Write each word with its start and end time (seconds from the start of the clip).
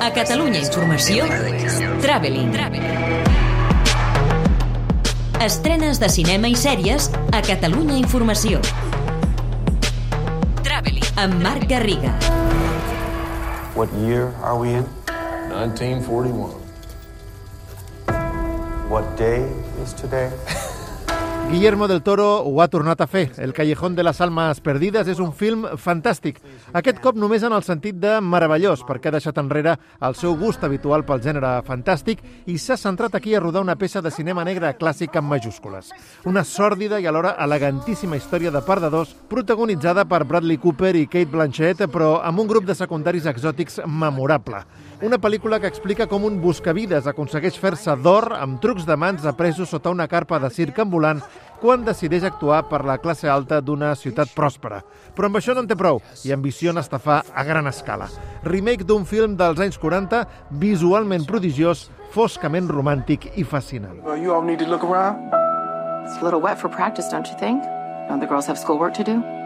A 0.00 0.12
Catalunya 0.16 0.60
Informació, 0.60 1.26
Traveling. 2.00 2.54
Estrenes 5.44 6.00
de 6.00 6.08
cinema 6.08 6.48
i 6.48 6.56
sèries 6.56 7.10
a 7.36 7.42
Catalunya 7.44 7.98
Informació. 8.00 8.62
Traveling. 10.64 11.04
Amb 11.20 11.44
Marc 11.44 11.68
Garriga. 11.68 12.14
What 13.76 13.92
year 14.00 14.32
are 14.40 14.56
we 14.56 14.72
in? 14.72 14.88
1941. 15.52 16.56
What 18.88 19.04
day 19.20 19.44
is 19.84 19.92
today? 19.92 20.32
Guillermo 21.50 21.88
del 21.88 22.04
Toro 22.04 22.44
ho 22.44 22.62
ha 22.62 22.68
tornat 22.68 23.00
a 23.00 23.08
fer. 23.10 23.32
El 23.38 23.52
Callejón 23.52 23.96
de 23.96 24.04
les 24.06 24.20
Almas 24.22 24.60
Perdides 24.62 25.08
és 25.10 25.18
un 25.18 25.32
film 25.34 25.64
fantàstic. 25.82 26.36
Aquest 26.78 27.00
cop 27.02 27.16
només 27.18 27.42
en 27.42 27.50
el 27.50 27.64
sentit 27.66 27.96
de 27.98 28.12
meravellós, 28.22 28.84
perquè 28.86 29.10
ha 29.10 29.16
deixat 29.16 29.40
enrere 29.42 29.72
el 30.06 30.14
seu 30.14 30.36
gust 30.38 30.62
habitual 30.62 31.02
pel 31.08 31.18
gènere 31.24 31.50
fantàstic 31.66 32.22
i 32.46 32.54
s'ha 32.54 32.76
centrat 32.78 33.18
aquí 33.18 33.34
a 33.34 33.40
rodar 33.42 33.64
una 33.66 33.74
peça 33.74 33.98
de 33.98 34.12
cinema 34.14 34.44
negre 34.46 34.70
clàssic 34.78 35.18
amb 35.18 35.34
majúscules. 35.34 35.90
Una 36.30 36.44
sòrdida 36.46 37.00
i 37.02 37.08
alhora 37.10 37.34
elegantíssima 37.42 38.20
història 38.20 38.54
de 38.54 38.62
perdedors 38.62 39.16
protagonitzada 39.28 40.06
per 40.06 40.22
Bradley 40.22 40.62
Cooper 40.62 40.94
i 41.02 41.08
Kate 41.10 41.34
Blanchett, 41.34 41.82
però 41.90 42.20
amb 42.22 42.46
un 42.46 42.46
grup 42.46 42.70
de 42.70 42.78
secundaris 42.78 43.26
exòtics 43.26 43.82
memorable. 43.90 44.62
Una 45.00 45.16
pel·lícula 45.16 45.56
que 45.56 45.68
explica 45.70 46.04
com 46.04 46.26
un 46.28 46.34
buscavides 46.42 47.06
aconsegueix 47.08 47.54
fer-se 47.56 47.94
d'or 48.04 48.34
amb 48.36 48.58
trucs 48.60 48.84
de 48.84 48.98
mans 49.00 49.24
apresos 49.24 49.70
sota 49.72 49.88
una 49.88 50.04
carpa 50.12 50.36
de 50.42 50.50
circ 50.52 50.82
ambulant 50.84 51.22
quan 51.62 51.86
decideix 51.86 52.26
actuar 52.28 52.66
per 52.68 52.82
la 52.84 52.98
classe 53.00 53.30
alta 53.32 53.62
d'una 53.64 53.94
ciutat 53.96 54.34
pròspera. 54.36 54.82
Però 55.16 55.30
amb 55.30 55.40
això 55.40 55.56
no 55.56 55.64
en 55.64 55.72
té 55.72 55.78
prou 55.80 56.02
i 56.28 56.36
ambiciona 56.36 56.84
estafar 56.84 57.22
a 57.32 57.46
gran 57.48 57.72
escala. 57.72 58.10
Remake 58.44 58.84
d'un 58.84 59.08
film 59.08 59.40
dels 59.40 59.64
anys 59.64 59.80
40, 59.80 60.26
visualment 60.60 61.24
prodigiós, 61.24 61.88
foscament 62.12 62.68
romàntic 62.68 63.30
i 63.40 63.44
fascinant. 63.44 64.04
Well, 64.04 64.20
you 64.20 64.36
all 64.36 64.44
need 64.44 64.60
to 64.60 64.68
look 64.68 64.84
around. 64.84 65.16
It's 66.04 66.20
a 66.20 66.24
little 66.24 66.44
wet 66.44 66.60
for 66.60 66.68
practice, 66.68 67.08
don't 67.08 67.26
you 67.32 67.40
think? 67.40 67.64
Don't 68.10 68.20
the 68.20 68.28
girls 68.28 68.44
have 68.52 68.60
schoolwork 68.60 68.92
to 69.00 69.04
do? 69.04 69.39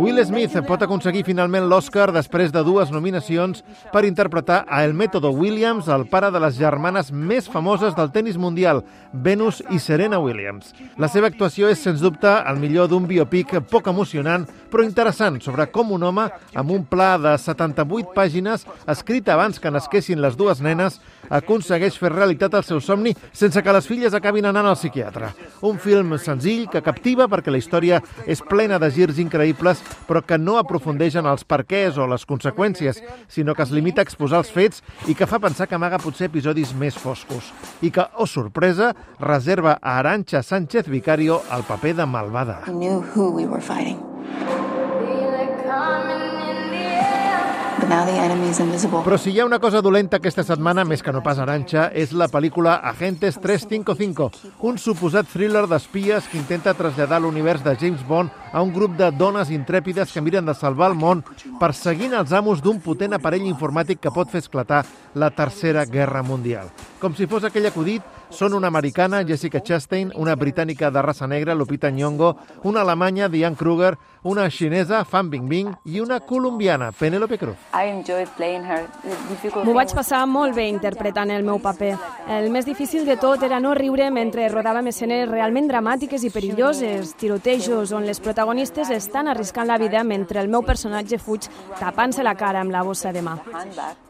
Will 0.00 0.18
Smith 0.24 0.54
pot 0.64 0.80
aconseguir 0.82 1.20
finalment 1.26 1.66
l'Oscar 1.68 2.06
després 2.14 2.50
de 2.50 2.62
dues 2.64 2.88
nominacions 2.90 3.60
per 3.92 4.06
interpretar 4.08 4.62
a 4.64 4.80
El 4.86 4.94
Método 4.96 5.30
Williams, 5.36 5.86
el 5.92 6.06
pare 6.08 6.30
de 6.32 6.40
les 6.40 6.56
germanes 6.56 7.10
més 7.12 7.46
famoses 7.52 7.92
del 7.94 8.08
tennis 8.10 8.38
mundial, 8.40 8.80
Venus 9.12 9.60
i 9.70 9.78
Serena 9.78 10.18
Williams. 10.18 10.72
La 10.96 11.10
seva 11.12 11.28
actuació 11.28 11.68
és, 11.68 11.82
sens 11.84 12.00
dubte, 12.00 12.32
el 12.32 12.58
millor 12.62 12.88
d'un 12.88 13.04
biopic 13.06 13.52
poc 13.70 13.92
emocionant, 13.92 14.46
però 14.72 14.82
interessant, 14.86 15.36
sobre 15.44 15.68
com 15.70 15.92
un 15.92 16.08
home, 16.08 16.24
amb 16.56 16.72
un 16.72 16.86
pla 16.88 17.12
de 17.20 17.36
78 17.38 18.16
pàgines, 18.16 18.64
escrit 18.88 19.28
abans 19.28 19.60
que 19.60 19.70
nasquessin 19.70 20.24
les 20.24 20.40
dues 20.40 20.64
nenes, 20.64 21.02
aconsegueix 21.28 22.00
fer 22.00 22.10
realitat 22.12 22.56
el 22.58 22.64
seu 22.66 22.80
somni 22.80 23.12
sense 23.32 23.60
que 23.62 23.76
les 23.76 23.86
filles 23.88 24.16
acabin 24.16 24.48
anant 24.48 24.66
al 24.72 24.80
psiquiatre. 24.80 25.30
Un 25.68 25.78
film 25.78 26.16
senzill 26.18 26.66
que 26.72 26.82
captiva 26.82 27.28
perquè 27.28 27.52
la 27.52 27.60
història 27.60 28.02
és 28.26 28.42
plena 28.48 28.80
de 28.82 28.90
girs 28.92 29.20
increïbles 29.22 29.81
però 30.08 30.22
que 30.26 30.38
no 30.38 30.58
aprofundeix 30.60 31.16
en 31.20 31.28
els 31.30 31.44
perquès 31.48 31.98
o 31.98 32.06
les 32.10 32.26
conseqüències, 32.28 33.02
sinó 33.28 33.54
que 33.54 33.64
es 33.66 33.72
limita 33.74 34.02
a 34.02 34.06
exposar 34.08 34.42
els 34.42 34.52
fets 34.52 34.82
i 35.08 35.16
que 35.18 35.28
fa 35.28 35.40
pensar 35.42 35.68
que 35.68 35.78
amaga 35.78 36.00
potser 36.02 36.28
episodis 36.30 36.74
més 36.74 36.98
foscos. 36.98 37.52
I 37.82 37.90
que, 37.90 38.06
oh 38.16 38.26
sorpresa, 38.26 38.92
reserva 39.20 39.78
a 39.80 39.98
Arancha 39.98 40.42
Sánchez 40.42 40.88
Vicario 40.88 41.42
el 41.52 41.64
paper 41.68 41.96
de 41.96 42.06
malvada. 42.06 42.62
We 42.66 42.74
knew 42.74 43.00
who 43.14 43.30
we 43.30 43.46
were 43.46 43.62
fighting. 43.62 44.11
Però 49.04 49.18
si 49.20 49.30
hi 49.30 49.40
ha 49.40 49.44
una 49.44 49.58
cosa 49.60 49.82
dolenta 49.84 50.16
aquesta 50.16 50.44
setmana, 50.46 50.84
més 50.88 51.02
que 51.04 51.12
no 51.12 51.20
pas 51.24 51.36
Aranxa, 51.42 51.90
és 51.92 52.14
la 52.16 52.28
pel·lícula 52.32 52.78
Agentes 52.88 53.36
355, 53.42 54.28
un 54.68 54.78
suposat 54.80 55.28
thriller 55.28 55.66
d'espies 55.68 56.28
que 56.30 56.38
intenta 56.40 56.72
traslladar 56.78 57.20
l'univers 57.20 57.60
de 57.64 57.74
James 57.76 58.00
Bond 58.08 58.32
a 58.52 58.62
un 58.64 58.72
grup 58.72 58.96
de 58.96 59.10
dones 59.12 59.52
intrèpides 59.52 60.12
que 60.12 60.24
miren 60.24 60.48
de 60.48 60.54
salvar 60.56 60.88
el 60.92 60.96
món 60.96 61.20
perseguint 61.60 62.16
els 62.16 62.32
amos 62.32 62.64
d'un 62.64 62.80
potent 62.80 63.12
aparell 63.18 63.44
informàtic 63.48 64.00
que 64.00 64.14
pot 64.14 64.32
fer 64.32 64.40
esclatar 64.40 64.84
la 65.14 65.28
Tercera 65.30 65.84
Guerra 65.84 66.24
Mundial. 66.24 66.72
Com 67.00 67.12
si 67.18 67.28
fos 67.28 67.44
aquell 67.44 67.68
acudit, 67.68 68.04
són 68.32 68.54
una 68.54 68.68
americana, 68.68 69.22
Jessica 69.28 69.60
Chastain, 69.60 70.12
una 70.16 70.34
britànica 70.36 70.90
de 70.90 71.02
raça 71.02 71.26
negra, 71.28 71.54
Lupita 71.54 71.90
Nyong'o, 71.90 72.36
una 72.64 72.80
alemanya, 72.80 73.28
Diane 73.28 73.56
Kruger, 73.56 73.96
una 74.24 74.48
xinesa, 74.50 75.04
Fan 75.04 75.30
Bingbing, 75.30 75.72
i 75.84 76.00
una 76.00 76.20
colombiana, 76.20 76.92
Penélope 76.92 77.38
Cruz. 77.38 77.56
M'ho 79.64 79.74
vaig 79.74 79.94
passar 79.94 80.22
molt 80.30 80.54
bé 80.56 80.68
interpretant 80.70 81.30
el 81.34 81.42
meu 81.44 81.58
paper. 81.62 81.92
El 82.30 82.50
més 82.54 82.66
difícil 82.66 83.04
de 83.06 83.16
tot 83.20 83.42
era 83.42 83.58
no 83.60 83.74
riure 83.74 84.08
mentre 84.14 84.48
rodàvem 84.48 84.88
escenes 84.92 85.28
realment 85.28 85.68
dramàtiques 85.68 86.22
i 86.24 86.30
perilloses, 86.30 87.16
tirotejos 87.18 87.92
on 87.92 88.06
les 88.06 88.20
protagonistes 88.22 88.90
estan 88.94 89.28
arriscant 89.28 89.68
la 89.68 89.78
vida 89.78 90.04
mentre 90.04 90.40
el 90.40 90.48
meu 90.48 90.62
personatge 90.62 91.18
fuig 91.18 91.48
tapant-se 91.80 92.22
la 92.22 92.36
cara 92.38 92.62
amb 92.62 92.72
la 92.72 92.84
bossa 92.86 93.12
de 93.12 93.22
mà. 93.22 93.36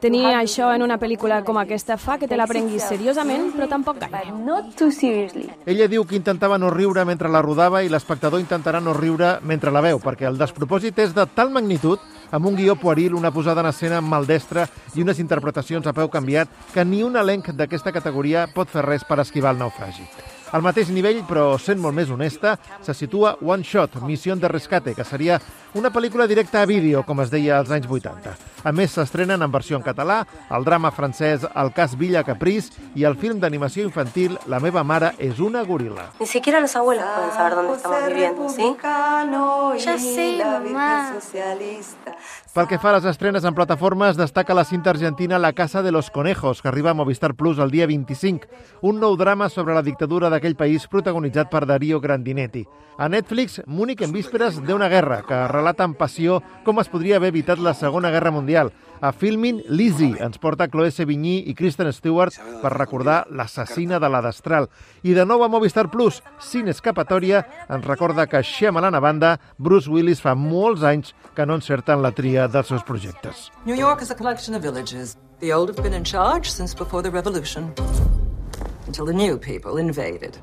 Tenir 0.01 0.27
això 0.37 0.71
en 0.75 0.85
una 0.85 0.99
pel·lícula 1.01 1.43
com 1.45 1.57
aquesta 1.59 1.97
fa 1.97 2.19
que 2.19 2.29
te 2.29 2.37
la 2.37 2.47
prenguis 2.47 2.85
seriosament, 2.85 3.51
però 3.57 3.69
tampoc 3.71 3.99
gaire. 3.99 4.12
Ella 5.67 5.89
diu 5.89 6.05
que 6.05 6.19
intentava 6.19 6.59
no 6.61 6.71
riure 6.71 7.05
mentre 7.09 7.31
la 7.33 7.41
rodava 7.43 7.83
i 7.83 7.89
l'espectador 7.93 8.43
intentarà 8.43 8.81
no 8.81 8.93
riure 8.97 9.39
mentre 9.43 9.73
la 9.73 9.81
veu, 9.85 10.01
perquè 10.03 10.29
el 10.29 10.39
despropòsit 10.41 11.01
és 11.03 11.15
de 11.17 11.27
tal 11.35 11.51
magnitud 11.55 12.01
amb 12.33 12.47
un 12.49 12.57
guió 12.57 12.77
pueril, 12.77 13.15
una 13.15 13.33
posada 13.33 13.61
en 13.65 13.71
escena 13.73 14.01
maldestra 14.01 14.67
i 14.95 15.03
unes 15.03 15.21
interpretacions 15.21 15.87
a 15.87 15.97
peu 15.97 16.09
canviat 16.13 16.49
que 16.75 16.85
ni 16.85 17.03
un 17.03 17.17
elenc 17.17 17.53
d'aquesta 17.57 17.93
categoria 17.93 18.47
pot 18.55 18.69
fer 18.69 18.85
res 18.87 19.05
per 19.09 19.21
esquivar 19.21 19.57
el 19.57 19.61
naufragi. 19.65 20.09
Al 20.53 20.61
mateix 20.61 20.91
nivell, 20.93 21.23
però 21.25 21.55
sent 21.57 21.81
molt 21.81 21.97
més 21.97 22.11
honesta, 22.13 22.59
se 22.85 22.93
situa 22.93 23.39
One 23.41 23.65
Shot, 23.65 24.03
Missió 24.05 24.37
de 24.37 24.49
Rescate, 24.53 24.93
que 24.95 25.05
seria 25.05 25.39
una 25.75 25.89
pel·lícula 25.89 26.27
directa 26.29 26.61
a 26.61 26.67
vídeo, 26.69 27.01
com 27.09 27.23
es 27.25 27.31
deia 27.33 27.57
als 27.59 27.71
anys 27.73 27.89
80. 27.89 28.35
A 28.63 28.73
més, 28.77 28.93
s'estrenen 28.93 29.41
en 29.43 29.51
versió 29.51 29.79
en 29.79 29.83
català 29.83 30.19
el 30.53 30.65
drama 30.65 30.93
francès 30.93 31.47
El 31.57 31.73
cas 31.73 31.97
Villa 31.99 32.23
Capriz 32.23 32.69
i 32.95 33.07
el 33.09 33.17
film 33.17 33.41
d'animació 33.41 33.87
infantil 33.89 34.37
La 34.47 34.61
meva 34.61 34.85
mare 34.85 35.15
és 35.19 35.41
una 35.41 35.65
goril·la. 35.65 36.11
Ni 36.21 36.27
siquiera 36.27 36.61
los 36.61 36.77
abuelos 36.77 37.05
pueden 37.17 37.33
saber 37.33 37.55
dónde 37.55 37.77
estamos 37.77 38.07
viviendo, 38.07 38.49
¿sí? 38.49 38.77
Ya 39.85 39.99
sé, 39.99 40.45
mamá. 40.45 41.13
Pel 42.53 42.69
que 42.69 42.79
fa 42.79 42.91
a 42.91 42.97
les 42.99 43.07
estrenes 43.09 43.47
en 43.49 43.55
plataformes, 43.57 44.19
destaca 44.19 44.55
la 44.55 44.65
cinta 44.65 44.91
argentina 44.91 45.39
La 45.39 45.53
casa 45.53 45.83
de 45.83 45.93
los 45.93 46.11
conejos, 46.11 46.61
que 46.61 46.69
arriba 46.69 46.91
a 46.91 46.95
Movistar 46.95 47.35
Plus 47.35 47.59
el 47.59 47.71
dia 47.71 47.87
25, 47.87 48.47
un 48.83 49.01
nou 49.01 49.17
drama 49.17 49.49
sobre 49.49 49.75
la 49.75 49.83
dictadura 49.83 50.29
d'aquell 50.29 50.57
país 50.57 50.87
protagonitzat 50.93 51.51
per 51.51 51.65
Darío 51.67 52.01
Grandinetti. 52.01 52.67
A 52.99 53.09
Netflix, 53.09 53.63
Múnich 53.67 54.03
en 54.05 54.13
vísperes 54.13 54.61
d'una 54.61 54.91
guerra, 54.93 55.23
que 55.25 55.47
relata 55.49 55.87
amb 55.89 55.97
passió 55.97 56.43
com 56.65 56.79
es 56.79 56.93
podria 56.93 57.17
haver 57.17 57.33
evitat 57.33 57.59
la 57.59 57.73
Segona 57.75 58.13
Guerra 58.13 58.31
Mundial. 58.31 58.73
A 59.03 59.11
Filmin, 59.11 59.65
Lizzie 59.67 60.15
ens 60.23 60.39
porta 60.39 60.69
Chloé 60.71 60.93
Sevigny 60.95 61.41
i 61.51 61.57
Kristen 61.59 61.89
Stewart 61.91 62.37
per 62.63 62.71
recordar 62.71 63.25
l'assassina 63.35 63.99
de 63.99 64.07
la 64.07 64.21
Destral. 64.23 64.69
I 65.03 65.17
de 65.17 65.25
nou 65.27 65.43
a 65.43 65.49
Movistar 65.51 65.89
Plus, 65.91 66.21
Sin 66.39 66.71
Escapatòria 66.71 67.41
ens 67.67 67.83
recorda 67.83 68.29
que 68.31 68.45
Shyamalan 68.47 68.95
a 68.95 69.01
banda, 69.03 69.33
Bruce 69.59 69.91
Willis 69.91 70.23
fa 70.23 70.37
molts 70.39 70.87
anys 70.87 71.17
que 71.35 71.43
no 71.43 71.59
encerta 71.59 71.97
en 71.97 72.07
la 72.07 72.13
tria 72.15 72.47
dels 72.47 72.71
seus 72.71 72.87
projectes. 72.87 73.49
New 73.67 73.75
York 73.75 74.07
is 74.07 74.15
a 74.15 74.15
collection 74.15 74.55
of 74.55 74.63
villages. 74.63 75.17
The 75.41 75.51
old 75.53 75.75
have 75.75 75.83
been 75.83 75.99
in 75.99 76.07
charge 76.07 76.47
since 76.47 76.73
before 76.73 77.03
the 77.03 77.11
revolution. 77.11 77.75
Until 78.87 79.05
the 79.05 79.19
new 79.19 79.37
people 79.37 79.83
invaded. 79.83 80.39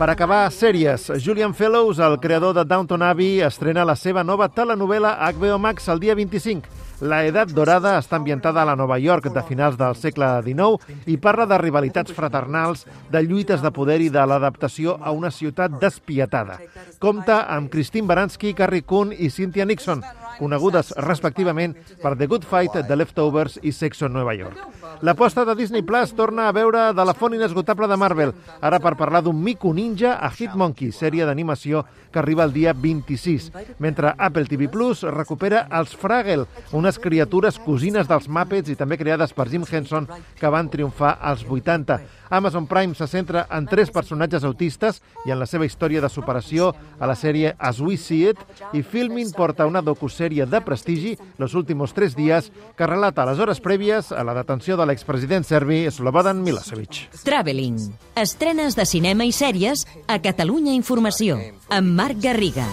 Per 0.00 0.08
acabar, 0.08 0.50
sèries. 0.50 1.10
Julian 1.22 1.52
Fellows, 1.54 1.98
el 1.98 2.18
creador 2.18 2.54
de 2.54 2.64
Downton 2.64 3.02
Abbey, 3.02 3.42
estrena 3.44 3.84
la 3.84 3.94
seva 3.94 4.24
nova 4.24 4.48
telenovel·la 4.48 5.18
a 5.20 5.28
HBO 5.36 5.58
Max 5.60 5.90
el 5.92 6.00
dia 6.00 6.14
25. 6.16 6.79
La 7.00 7.22
Edat 7.24 7.48
Dorada 7.56 7.94
està 7.96 8.18
ambientada 8.18 8.60
a 8.60 8.66
la 8.68 8.74
Nova 8.76 8.98
York 9.00 9.30
de 9.32 9.42
finals 9.48 9.78
del 9.80 9.94
segle 9.96 10.26
XIX 10.44 11.08
i 11.08 11.16
parla 11.16 11.46
de 11.48 11.56
rivalitats 11.56 12.12
fraternals, 12.12 12.84
de 13.08 13.22
lluites 13.24 13.62
de 13.64 13.70
poder 13.72 14.02
i 14.04 14.10
de 14.12 14.24
l'adaptació 14.28 14.98
a 15.00 15.14
una 15.16 15.30
ciutat 15.32 15.78
despietada. 15.80 16.58
Compta 17.00 17.46
amb 17.56 17.72
Christine 17.72 18.06
Baranski, 18.06 18.52
Carrie 18.52 18.84
Coon 18.84 19.14
i 19.16 19.30
Cynthia 19.32 19.64
Nixon, 19.64 20.04
conegudes 20.36 20.92
respectivament 21.00 21.72
per 22.02 22.18
The 22.18 22.28
Good 22.28 22.44
Fight, 22.44 22.76
The 22.84 23.00
Leftovers 23.00 23.56
i 23.62 23.72
Sexo 23.72 24.04
en 24.10 24.18
Nova 24.20 24.36
York. 24.36 24.60
L'aposta 25.00 25.46
de 25.48 25.54
Disney 25.56 25.80
Plus 25.80 26.12
torna 26.12 26.48
a 26.48 26.52
veure 26.52 26.90
de 26.92 27.04
la 27.08 27.16
font 27.16 27.32
inesgotable 27.32 27.88
de 27.88 27.96
Marvel, 27.96 28.34
ara 28.60 28.80
per 28.84 28.92
parlar 29.00 29.22
d'un 29.24 29.40
mico 29.40 29.72
ninja 29.72 30.18
a 30.20 30.28
Hitmonkey, 30.28 30.92
sèrie 30.92 31.24
d'animació 31.24 31.86
que 32.12 32.20
arriba 32.20 32.44
el 32.44 32.52
dia 32.52 32.74
26, 32.76 33.48
mentre 33.78 34.12
Apple 34.18 34.44
TV 34.50 34.68
Plus 34.68 35.06
recupera 35.08 35.64
Els 35.72 35.96
Fraggle, 35.96 36.44
una 36.76 36.89
unes 36.90 36.98
criatures 36.98 37.58
cosines 37.62 38.08
dels 38.08 38.26
Muppets 38.26 38.70
i 38.72 38.74
també 38.74 38.96
creades 38.98 39.30
per 39.36 39.46
Jim 39.46 39.62
Henson 39.62 40.08
que 40.40 40.50
van 40.50 40.68
triomfar 40.68 41.18
als 41.22 41.44
80. 41.46 42.00
Amazon 42.30 42.66
Prime 42.66 42.94
se 42.94 43.06
centra 43.06 43.46
en 43.50 43.66
tres 43.70 43.90
personatges 43.94 44.42
autistes 44.44 45.00
i 45.26 45.30
en 45.30 45.38
la 45.38 45.46
seva 45.46 45.66
història 45.66 46.02
de 46.02 46.10
superació 46.10 46.72
a 46.98 47.06
la 47.06 47.14
sèrie 47.14 47.54
As 47.58 47.78
We 47.78 47.96
See 47.96 48.26
It 48.30 48.42
i 48.74 48.82
Filmin 48.82 49.30
porta 49.30 49.68
una 49.70 49.82
docusèrie 49.82 50.46
de 50.46 50.60
prestigi, 50.66 51.16
Los 51.38 51.54
últimos 51.54 51.94
tres 51.94 52.16
días, 52.16 52.50
que 52.76 52.86
relata 52.86 53.26
les 53.26 53.38
hores 53.38 53.60
prèvies 53.60 54.10
a 54.10 54.24
la 54.24 54.34
detenció 54.34 54.76
de 54.76 54.86
l'expresident 54.86 55.46
serbi 55.46 55.84
Slobodan 55.90 56.42
Milosevic. 56.42 57.06
Traveling. 57.22 57.78
Estrenes 58.16 58.74
de 58.74 58.86
cinema 58.86 59.26
i 59.26 59.32
sèries 59.32 59.86
a 60.08 60.18
Catalunya 60.18 60.74
Informació, 60.74 61.38
amb 61.70 61.94
Marc 61.94 62.18
Garriga. 62.22 62.66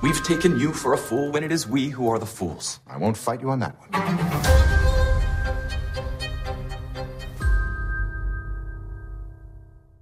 We've 0.00 0.22
taken 0.22 0.58
you 0.58 0.72
for 0.72 0.92
a 0.92 0.96
fool 0.98 1.32
when 1.32 1.42
it 1.42 1.50
is 1.50 1.66
we 1.66 1.88
who 1.88 2.08
are 2.08 2.18
the 2.20 2.26
fools. 2.26 2.78
I 2.86 2.96
won't 2.96 3.16
fight 3.16 3.40
you 3.40 3.50
on 3.50 3.58
that 3.60 3.74
one. 3.80 4.87